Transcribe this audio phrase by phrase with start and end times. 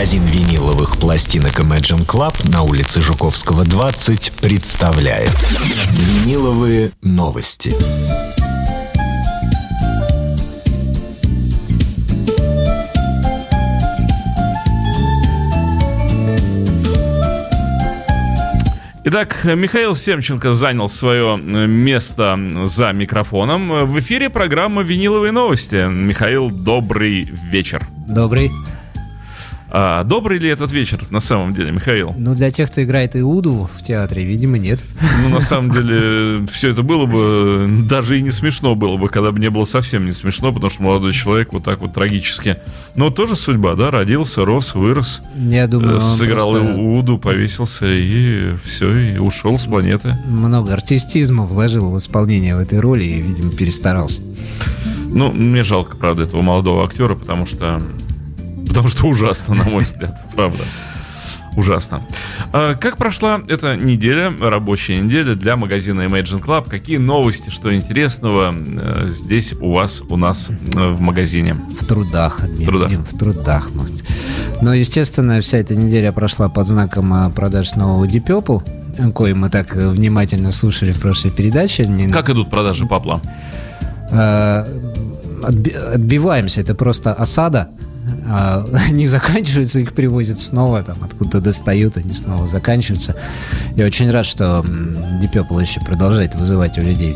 [0.00, 5.28] Магазин виниловых пластинок Imagine Club на улице Жуковского, 20 представляет
[5.92, 7.74] Виниловые новости.
[19.04, 23.84] Итак, Михаил Семченко занял свое э, место за микрофоном.
[23.84, 25.86] В эфире программа «Виниловые новости».
[25.90, 27.86] Михаил, добрый вечер.
[28.08, 28.50] Добрый.
[29.72, 32.12] А добрый ли этот вечер на самом деле, Михаил?
[32.16, 34.80] Ну, для тех, кто играет Иуду в театре, видимо, нет.
[35.22, 39.30] Ну, на самом деле, все это было бы даже и не смешно было бы, когда
[39.30, 42.56] бы не было совсем не смешно, потому что молодой человек вот так вот трагически.
[42.96, 45.20] Но тоже судьба, да, родился, рос, вырос.
[45.36, 46.74] Я думаю, э, Сыграл просто...
[46.74, 50.16] Иуду, повесился и все, и ушел с планеты.
[50.26, 54.20] Много артистизма вложил в исполнение в этой роли и, видимо, перестарался.
[55.12, 57.80] Ну, мне жалко, правда, этого молодого актера, потому что
[58.70, 60.62] Потому что ужасно, на мой взгляд, правда.
[61.56, 62.02] Ужасно.
[62.52, 66.70] А как прошла эта неделя, рабочая неделя для магазина Imagine Club?
[66.70, 71.54] Какие новости, что интересного э, здесь у вас, у нас э, в магазине?
[71.80, 72.38] В трудах.
[72.38, 72.90] В трудах.
[72.92, 73.68] В трудах.
[74.62, 79.50] Ну, естественно, вся эта неделя прошла под знаком э, продаж нового Deep Purple, кое мы
[79.50, 81.90] так внимательно слушали в прошлой передаче.
[82.12, 83.20] Как идут продажи Папла?
[85.42, 87.68] Отбиваемся, это просто осада
[88.30, 93.16] а, не заканчиваются, их привозят снова, там откуда достают, они снова заканчиваются.
[93.76, 97.14] Я очень рад, что Deep Purple еще продолжает вызывать у людей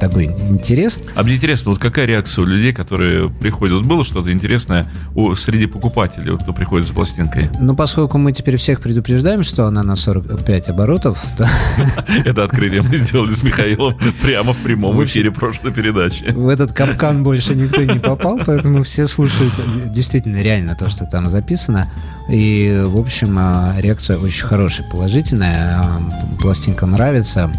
[0.00, 0.98] такой интерес.
[1.14, 3.78] А мне интересно, вот какая реакция у людей, которые приходят?
[3.78, 4.84] Вот было что-то интересное
[5.14, 7.50] у, среди покупателей, кто приходит за пластинкой?
[7.60, 11.48] Ну, поскольку мы теперь всех предупреждаем, что она на 45 оборотов, то...
[12.24, 16.24] Это открытие мы сделали с Михаилом прямо в прямом эфире прошлой передачи.
[16.30, 19.52] В этот капкан больше никто не попал, поэтому все слушают
[19.92, 21.90] действительно реально то, что там записано.
[22.28, 25.80] И, в общем, а, реакция очень хорошая, положительная.
[25.80, 26.00] А,
[26.40, 27.50] пластинка нравится.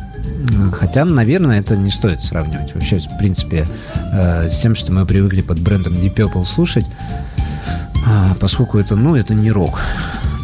[0.74, 2.74] Хотя, наверное, это не стоит сравнивать.
[2.74, 3.66] Вообще, в принципе,
[4.12, 9.16] э, с тем, что мы привыкли под брендом Deep Purple слушать, э, поскольку это, ну,
[9.16, 9.80] это не рок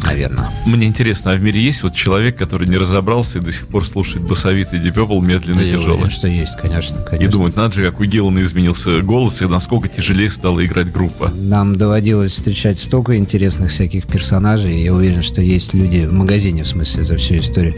[0.04, 0.48] наверное.
[0.66, 3.86] Мне интересно, а в мире есть вот человек, который не разобрался и до сих пор
[3.86, 6.10] слушает басовитый Purple медленно и тяжелый?
[6.10, 7.24] что есть, конечно, конечно.
[7.24, 11.30] И думает, надо же, как у Гиллана изменился голос и насколько тяжелее стала играть группа.
[11.34, 16.62] Нам доводилось встречать столько интересных всяких персонажей, и я уверен, что есть люди в магазине,
[16.62, 17.74] в смысле, за всю историю.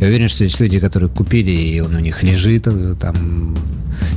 [0.00, 3.54] Я уверен, что есть люди, которые купили, и он у них лежит, э, там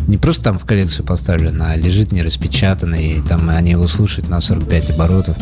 [0.08, 4.30] не просто там в коллекцию поставлен, а лежит не распечатанный, и там они его слушают
[4.30, 5.38] на 45 оборотов.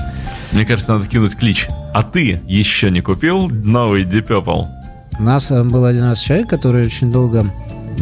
[0.57, 1.67] Мне кажется, надо кинуть клич.
[1.93, 4.65] А ты еще не купил новый Deep Purple?
[5.19, 7.45] У нас э, был один раз человек, который очень долго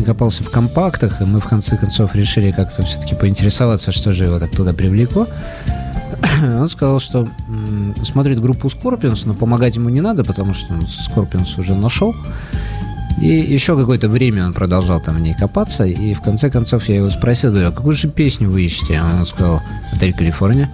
[0.06, 4.40] копался в компактах, и мы в конце концов решили как-то все-таки поинтересоваться, что же его
[4.40, 5.28] так туда привлекло.
[6.42, 7.28] Он сказал, что
[8.06, 12.16] смотрит группу Scorpions, но помогать ему не надо, потому что он Scorpions уже нашел.
[13.22, 16.96] И еще какое-то время он продолжал там в ней копаться, и в конце концов я
[16.96, 19.02] его спросил, говорю, а какую же песню вы ищете?
[19.20, 19.62] Он сказал,
[19.92, 20.70] «Отель Калифорния».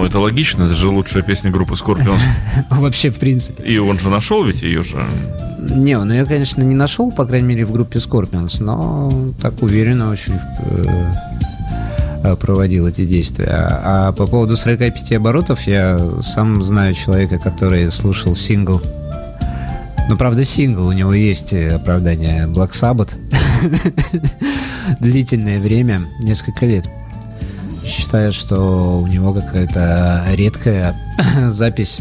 [0.00, 2.22] Ну, это логично, это же лучшая песня группы Scorpions.
[2.70, 3.62] Вообще, в принципе.
[3.64, 4.96] И он же нашел ведь ее же.
[5.58, 9.10] Не, ну я, конечно, не нашел, по крайней мере, в группе Scorpions, но
[9.42, 10.32] так уверенно очень
[12.22, 13.50] э, проводил эти действия.
[13.52, 18.80] А по поводу 45 оборотов, я сам знаю человека, который слушал сингл.
[20.08, 23.12] Ну, правда, сингл, у него есть оправдание Black Sabbath.
[25.00, 26.86] Длительное время, несколько лет
[27.90, 30.94] считает, что у него какая-то редкая
[31.48, 32.00] запись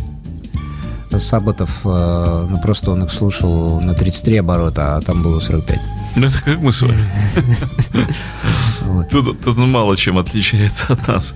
[1.18, 5.80] сабботов, э, ну просто он их слушал на 33 оборота, а там было 45.
[6.16, 7.04] Ну это как мы с вами.
[9.12, 11.36] Тут, тут мало чем отличается от нас.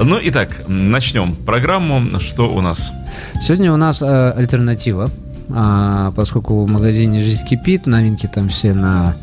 [0.00, 2.20] Ну, итак, начнем программу.
[2.20, 2.92] Что у нас?
[3.42, 5.08] Сегодня у нас э, альтернатива.
[5.50, 9.14] А, поскольку в магазине «Жизнь кипит», новинки там все на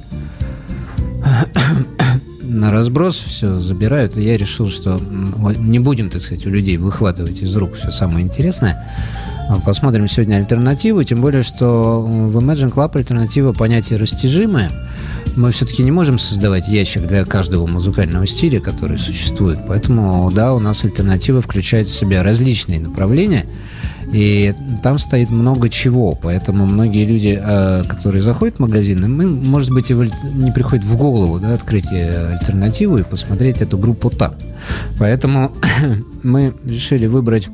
[2.52, 5.00] на разброс все забирают, и я решил, что
[5.58, 8.94] не будем, так сказать, у людей выхватывать из рук все самое интересное.
[9.50, 14.72] А, посмотрим сегодня альтернативу, тем более, что в Imagine Club альтернатива понятие растяжимое.
[15.38, 19.60] Мы все-таки не можем создавать ящик для каждого музыкального стиля, который существует.
[19.68, 23.46] Поэтому, да, у нас альтернатива включает в себя различные направления–
[24.12, 24.54] и
[24.84, 29.90] там стоит много чего, поэтому многие люди, э, которые заходят в магазин, им, может быть,
[29.90, 34.34] не приходит в голову да, открыть э, альтернативу и посмотреть эту группу там.
[35.00, 35.52] Поэтому
[36.24, 37.48] мы решили выбрать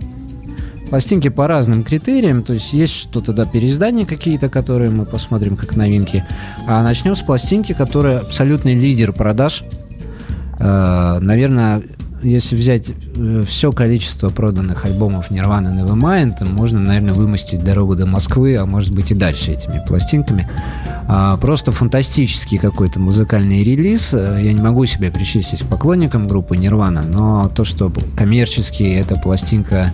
[0.89, 5.75] пластинки по разным критериям, то есть есть что-то, да, переиздания какие-то, которые мы посмотрим как
[5.75, 6.25] новинки,
[6.65, 9.63] а начнем с пластинки, которая абсолютный лидер продаж,
[10.59, 11.83] э, наверное,
[12.23, 18.55] если взять э, все количество проданных альбомов Nirvana Nevermind, можно, наверное, вымостить дорогу до Москвы,
[18.57, 20.47] а может быть и дальше этими пластинками.
[21.07, 24.13] А, просто фантастический какой-то музыкальный релиз.
[24.13, 29.15] Э, я не могу себя причислить к поклонникам группы Nirvana, но то, что коммерчески эта
[29.15, 29.91] пластинка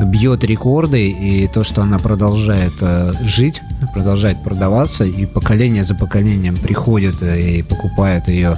[0.00, 3.60] бьет рекорды, и то, что она продолжает э, жить,
[3.92, 8.54] продолжает продаваться, и поколение за поколением приходит и покупает ее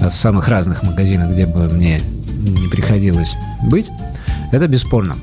[0.00, 2.00] в самых разных магазинах, где бы мне
[2.44, 3.90] не приходилось быть,
[4.52, 5.16] это бесспорно.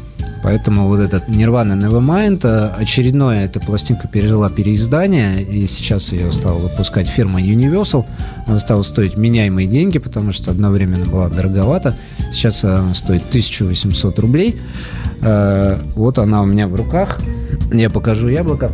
[0.44, 6.58] Поэтому вот этот Nirvana Nevermind, э, очередное эта пластинка пережила переиздание, и сейчас ее стала
[6.58, 8.06] выпускать фирма Universal.
[8.48, 11.96] Она стала стоить меняемые деньги, потому что одновременно была дороговата.
[12.34, 14.60] Сейчас она стоит 1800 рублей.
[15.22, 17.20] Э, вот она у меня в руках.
[17.72, 18.72] Я покажу яблоко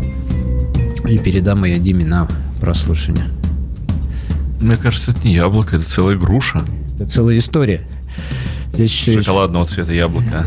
[1.08, 2.28] и передам ее Диме на
[2.62, 3.26] прослушивание.
[4.62, 6.62] Мне кажется, это не яблоко, это целая груша.
[6.96, 7.86] Это целая история.
[8.78, 8.92] Здесь
[9.26, 10.46] Шоколадного цвета яблоко.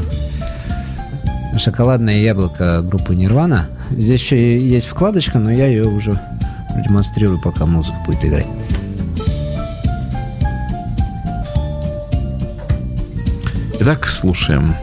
[1.58, 3.66] Шоколадное яблоко группы Нирвана.
[3.90, 6.12] Здесь еще есть вкладочка, но я ее уже
[6.86, 8.46] демонстрирую, пока музыка будет играть.
[13.80, 14.76] Итак, слушаем.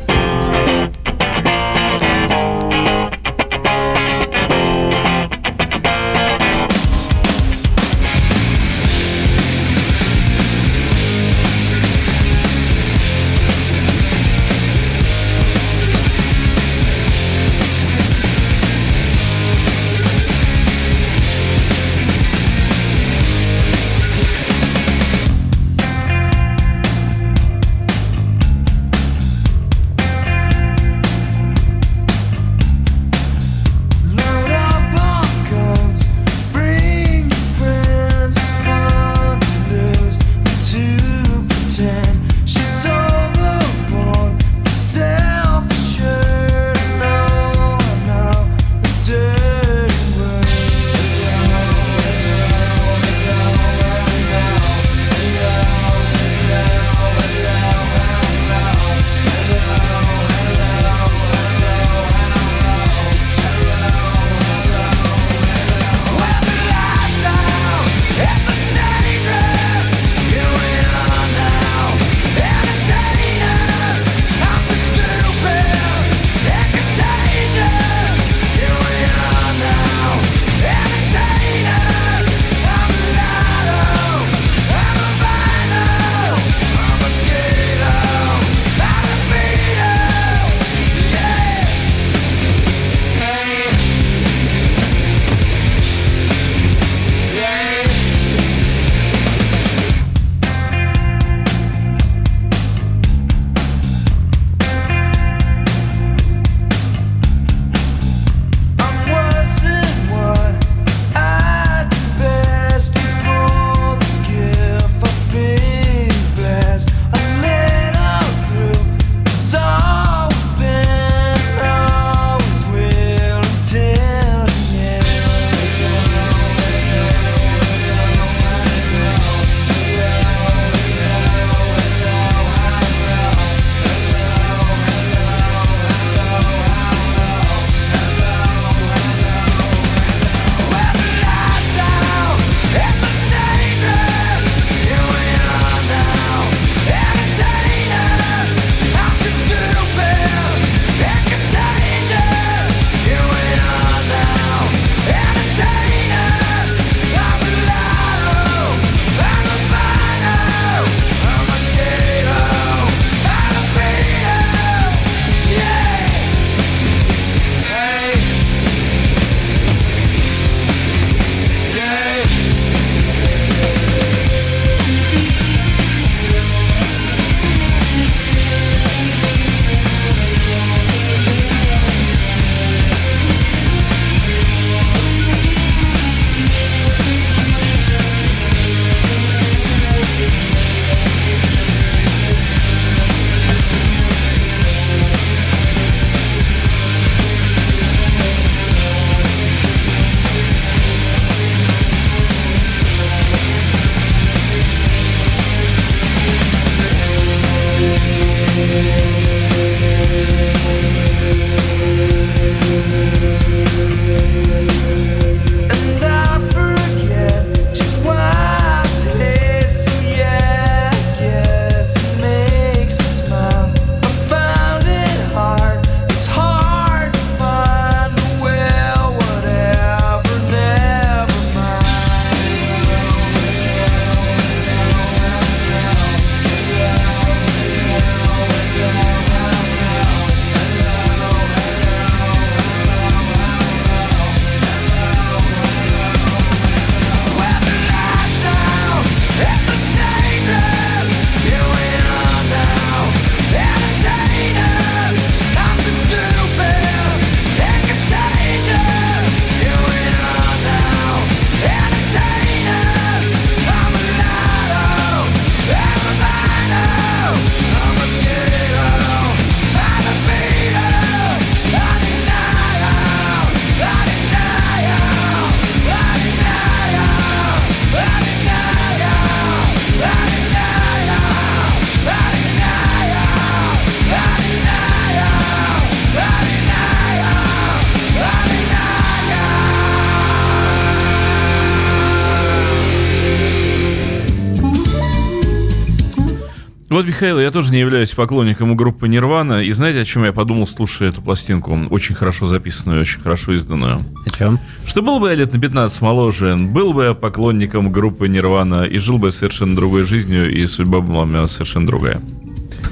[297.18, 299.64] Михаил, я тоже не являюсь поклонником группы Нирвана.
[299.64, 301.76] И знаете, о чем я подумал, слушая эту пластинку?
[301.90, 303.98] Очень хорошо записанную, очень хорошо изданную.
[304.24, 304.60] О чем?
[304.86, 309.00] Что был бы я лет на 15 моложе, был бы я поклонником группы Нирвана и
[309.00, 312.22] жил бы совершенно другой жизнью, и судьба была у меня совершенно другая.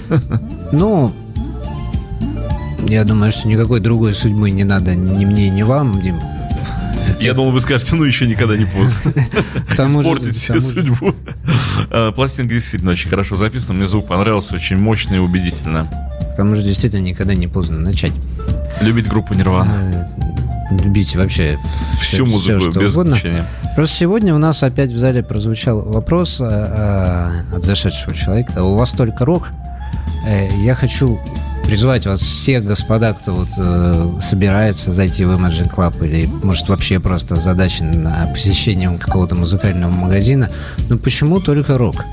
[0.72, 1.14] Ну,
[2.88, 6.16] я думаю, что никакой другой судьбы не надо ни мне, ни вам, Дим.
[7.26, 9.12] Я думал, вы скажете, ну еще никогда не поздно.
[9.70, 11.14] Испортить себе судьбу.
[11.92, 13.74] А, Пластинка действительно очень хорошо записана.
[13.76, 15.90] Мне звук понравился, очень мощно и убедительно.
[16.34, 18.12] К тому же действительно никогда не поздно начать.
[18.82, 19.92] Любить группу Нирвана.
[19.94, 21.58] Э, Любить вообще
[22.02, 23.16] Всю музыку что без угодно.
[23.16, 23.46] исключения.
[23.76, 28.64] Просто сегодня у нас опять в зале прозвучал вопрос э, э, от зашедшего человека.
[28.64, 29.50] У вас только рок?
[30.64, 31.20] Я хочу
[31.66, 37.00] призвать вас всех, господа, кто вот э, собирается зайти в Imagine Club или, может, вообще
[37.00, 40.50] просто задачен на посещением какого-то музыкального магазина.
[40.90, 42.06] Ну, почему только рок?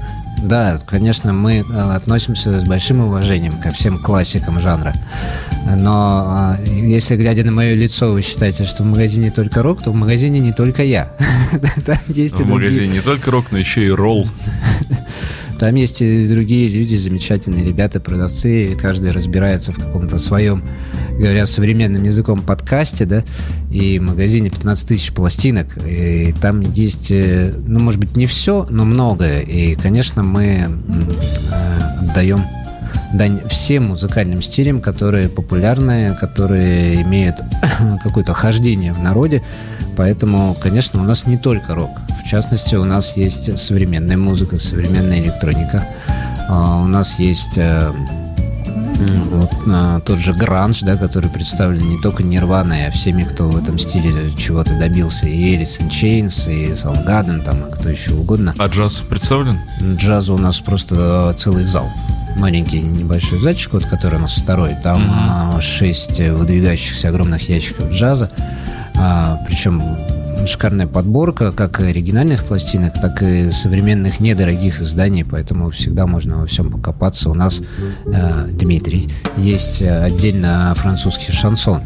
[0.42, 4.92] Да, конечно, мы э, относимся с большим уважением ко всем классикам жанра.
[5.76, 9.92] Но э, если, глядя на мое лицо, вы считаете, что в магазине только рок, то
[9.92, 11.12] в магазине не только я.
[11.86, 14.28] Там есть В магазине не только рок, но еще и ролл.
[15.62, 20.64] там есть и другие люди, замечательные ребята, продавцы, каждый разбирается в каком-то своем,
[21.16, 23.22] говоря современным языком, подкасте, да,
[23.70, 28.66] и в магазине 15 тысяч пластинок, и там есть, э, ну, может быть, не все,
[28.70, 32.40] но многое, и, конечно, мы э, отдаем
[33.14, 37.36] дань всем музыкальным стилям, которые популярны, которые имеют
[38.02, 39.44] какое-то хождение в народе,
[39.96, 41.90] поэтому, конечно, у нас не только рок,
[42.32, 45.86] частности, у нас есть современная музыка, современная электроника.
[46.48, 47.92] А, У нас есть э,
[49.30, 53.62] вот, а, тот же гранж, да, который представлен не только Нирваной, а всеми, кто в
[53.62, 55.28] этом стиле чего-то добился.
[55.28, 58.54] И in Chains, и Soundgarden, там, и кто еще угодно.
[58.56, 59.58] А джаз представлен?
[59.98, 61.86] Джаза у нас просто целый зал.
[62.38, 64.74] Маленький небольшой зальчик, вот, который у нас второй.
[64.82, 68.30] Там а, шесть э, выдвигающихся огромных ящиков джаза.
[68.94, 69.82] А, причем
[70.46, 76.70] шикарная подборка как оригинальных пластинок, так и современных недорогих изданий, поэтому всегда можно во всем
[76.70, 77.30] покопаться.
[77.30, 77.62] У нас,
[78.04, 81.82] э, Дмитрий, есть э, отдельно французский шансон.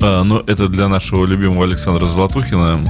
[0.00, 2.80] А, ну, это для нашего любимого Александра Золотухина.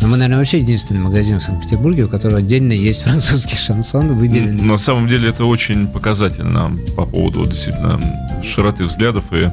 [0.00, 4.56] Но мы, наверное, вообще единственный магазин в Санкт-Петербурге, у которого отдельно есть французский шансон, выделен
[4.66, 7.98] На самом деле это очень показательно по поводу действительно
[8.44, 9.50] широты взглядов и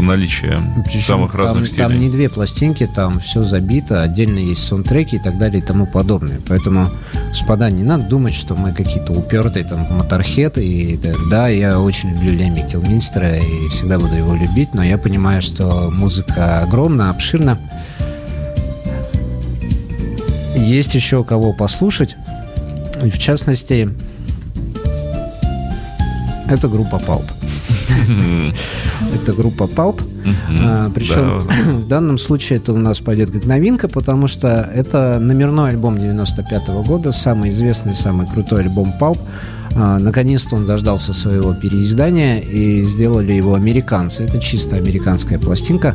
[0.00, 1.88] наличия Причем самых разных там, стилей.
[1.88, 5.86] Там не две пластинки, там все забито, отдельно есть саундтреки и так далее и тому
[5.86, 6.40] подобное.
[6.48, 6.88] Поэтому,
[7.28, 10.66] господа, не надо думать, что мы какие-то упертые там моторхеты.
[10.66, 14.98] И, да, да, я очень люблю Леми Килминстера и всегда буду его любить, но я
[14.98, 17.58] понимаю, что музыка огромна, обширна.
[20.64, 22.16] Есть еще кого послушать.
[23.00, 23.88] В частности,
[26.48, 27.24] это группа Pulp.
[29.14, 30.02] Это группа Pulp.
[30.60, 31.40] А, причем
[31.82, 36.68] в данном случае это у нас пойдет как новинка, потому что это номерной альбом 95
[36.86, 39.18] года, самый известный, самый крутой альбом Pulp.
[39.76, 44.24] А, Наконец-то он дождался своего переиздания и сделали его американцы.
[44.24, 45.94] Это чисто американская пластинка.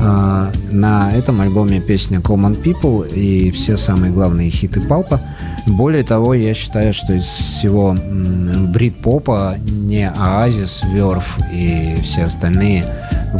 [0.00, 5.20] А, На этом альбоме песня Common People и все самые главные хиты Палпа.
[5.66, 7.96] Более того, я считаю, что из всего
[8.68, 12.84] брит-попа не Оазис, Верф и все остальные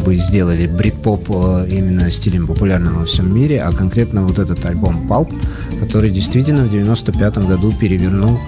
[0.05, 5.07] бы сделали брит-поп э, именно стилем популярным во всем мире, а конкретно вот этот альбом
[5.09, 5.33] Pulp,
[5.81, 8.39] который действительно в 95 году перевернул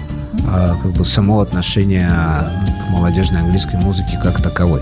[0.47, 4.81] а, как бы само отношение к молодежной английской музыке как таковой.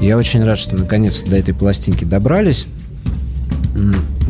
[0.00, 2.66] Я очень рад, что наконец-то до этой пластинки добрались.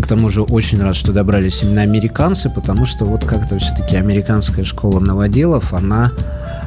[0.00, 4.64] К тому же очень рад, что добрались именно американцы, потому что вот как-то все-таки американская
[4.64, 6.12] школа новоделов, она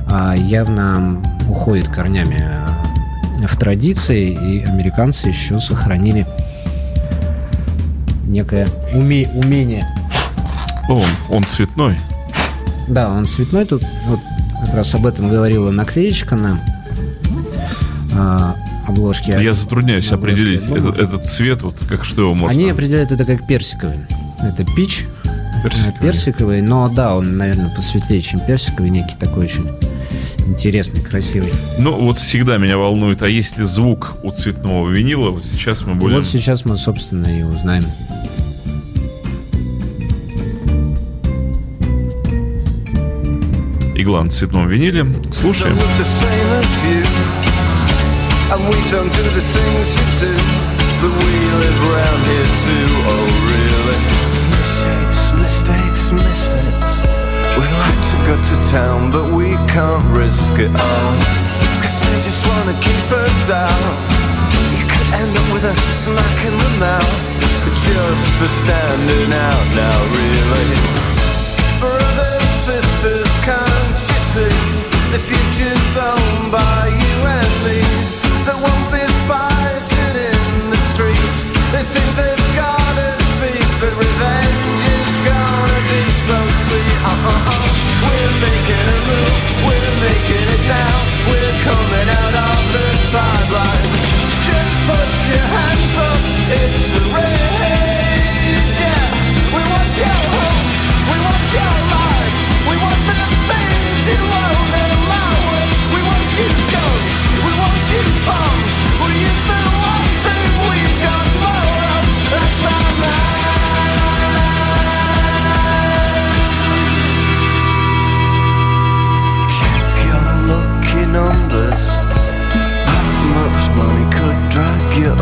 [0.10, 2.41] а, явно уходит корнями
[3.41, 6.25] э, в традиции, и американцы еще сохранили
[8.25, 9.86] некое уме- умение
[10.89, 11.98] О, он цветной.
[12.88, 13.65] да, он цветной.
[13.65, 14.20] Тут вот
[14.65, 16.60] как раз об этом говорила наклеечка на
[18.18, 18.56] а,
[18.89, 19.38] обложке.
[19.41, 22.60] Я затрудняюсь определить этот, этот цвет, вот как что его можно...
[22.60, 24.00] Они определяют это как персиковый.
[24.41, 25.05] Это пич,
[25.63, 26.12] Персиковый.
[26.12, 29.69] персиковый, но да, он, наверное, посветлее, чем персиковый, некий такой очень
[30.48, 31.51] интересный, красивый.
[31.79, 35.29] Ну, вот всегда меня волнует, а есть ли звук у цветного винила?
[35.29, 36.17] Вот сейчас мы будем...
[36.17, 37.84] Вот сейчас мы, собственно, и узнаем.
[43.96, 45.05] Игла на цветном виниле.
[45.31, 45.77] Слушаем.
[48.50, 50.34] And we don't do the things you do
[51.01, 54.00] But we live around here too, oh really
[54.50, 56.94] Misshapes, mistakes, misfits
[57.53, 61.13] We like to got to town, but we can't risk it all.
[61.82, 63.94] Cause they just wanna keep us out.
[64.74, 67.25] You could end up with a smack in the mouth
[67.86, 70.74] just for standing out now, really.
[71.82, 74.58] Brothers, sisters, can't you see?
[75.13, 78.18] The future's owned by you and me.
[78.39, 78.69] In the.
[81.72, 82.38] They think they've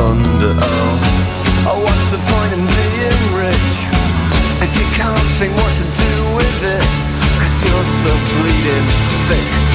[0.07, 0.55] under?
[0.55, 3.71] Oh, oh what's the point in being rich
[4.63, 6.87] if you can't think what to do with it?
[7.39, 8.87] Cause you're so bleeding
[9.27, 9.66] thick.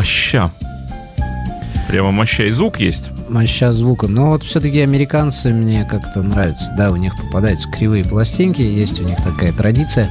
[0.00, 0.50] Моща.
[1.86, 3.10] Прямо моща и звук есть.
[3.28, 4.08] Моща звука.
[4.08, 6.72] Но вот все-таки американцы мне как-то нравятся.
[6.74, 10.08] Да, у них попадаются кривые пластинки, есть у них такая традиция.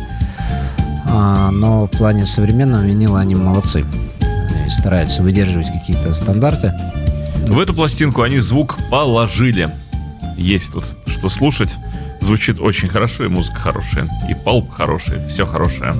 [1.07, 3.83] А, но в плане современного винила они молодцы.
[4.21, 6.71] Они стараются выдерживать какие-то стандарты.
[7.47, 9.69] В эту пластинку они звук положили.
[10.37, 11.75] Есть тут что слушать.
[12.21, 15.95] Звучит очень хорошо, и музыка хорошая, и палп хороший, все хорошее.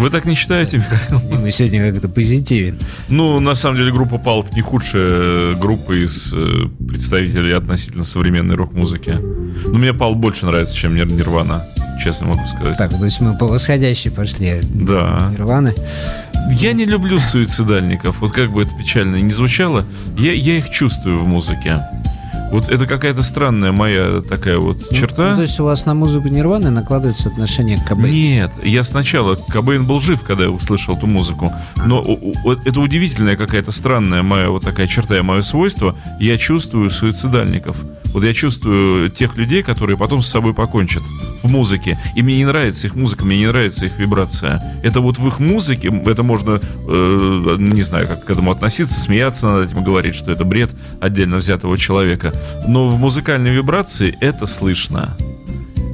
[0.00, 1.50] Вы так не считаете, Михаил?
[1.50, 2.78] Сегодня как-то позитивен.
[3.08, 9.18] Ну, на самом деле, группа Палп не худшая группа из э, представителей относительно современной рок-музыки.
[9.64, 11.64] Но мне Палп больше нравится, чем Нир- Нирвана,
[12.02, 12.76] честно могу сказать.
[12.76, 14.60] Так, то есть мы по восходящей пошли.
[14.62, 15.30] Да.
[15.32, 15.72] Нирваны.
[16.50, 18.20] Я не люблю суицидальников.
[18.20, 19.84] Вот как бы это печально ни звучало,
[20.18, 21.78] я, я их чувствую в музыке.
[22.54, 25.30] Вот это какая-то странная моя такая вот Ну, черта.
[25.30, 28.06] ну, то есть у вас на музыку Нирваны накладывается отношение к КБ.
[28.06, 31.52] Нет, я сначала, Кобейн был жив, когда я услышал эту музыку,
[31.84, 32.00] но
[32.64, 37.76] это удивительная какая-то странная моя вот такая черта, и мое свойство, я чувствую суицидальников.
[38.12, 41.02] Вот я чувствую тех людей, которые потом с собой покончат
[41.42, 41.98] в музыке.
[42.14, 44.62] И мне не нравится их музыка, мне не нравится их вибрация.
[44.84, 49.48] Это вот в их музыке, это можно, э, не знаю, как к этому относиться, смеяться
[49.48, 52.32] над этим, говорить, что это бред отдельно взятого человека.
[52.66, 55.16] Но в музыкальной вибрации это слышно.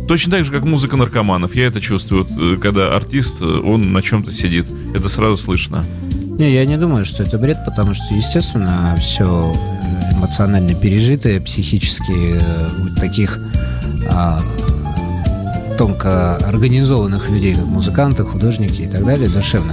[0.09, 1.55] Точно так же, как музыка наркоманов.
[1.55, 4.67] Я это чувствую, э, когда артист, э, он на чем-то сидит.
[4.95, 5.83] Это сразу слышно.
[6.39, 9.53] Не, я не думаю, что это бред, потому что, естественно, все
[10.13, 13.39] эмоционально пережитое, психически э, таких
[14.11, 14.41] а,
[15.79, 19.69] тонко организованных людей, как музыканты, художники и так далее, душевно.